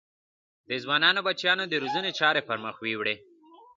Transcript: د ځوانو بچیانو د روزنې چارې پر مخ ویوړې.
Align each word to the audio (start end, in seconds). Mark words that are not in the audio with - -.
د 0.69 0.71
ځوانو 0.83 1.19
بچیانو 1.27 1.63
د 1.69 1.73
روزنې 1.83 2.11
چارې 2.19 2.41
پر 2.47 2.57
مخ 2.63 2.75
ویوړې. 2.81 3.15